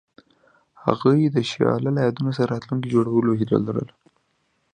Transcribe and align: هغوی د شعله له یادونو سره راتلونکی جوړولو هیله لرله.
هغوی 0.83 1.19
د 1.25 1.37
شعله 1.49 1.89
له 1.95 1.99
یادونو 2.05 2.31
سره 2.37 2.51
راتلونکی 2.53 2.91
جوړولو 2.95 3.37
هیله 3.39 3.57
لرله. 3.65 3.93